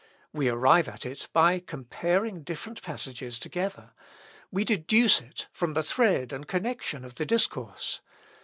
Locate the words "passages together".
2.81-3.93